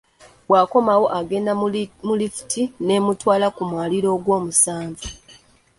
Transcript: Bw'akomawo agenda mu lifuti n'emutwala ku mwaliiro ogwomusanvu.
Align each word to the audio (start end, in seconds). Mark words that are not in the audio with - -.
Bw'akomawo 0.47 1.05
agenda 1.19 1.51
mu 2.07 2.13
lifuti 2.21 2.61
n'emutwala 2.85 3.47
ku 3.55 3.61
mwaliiro 3.69 4.09
ogwomusanvu. 4.15 5.05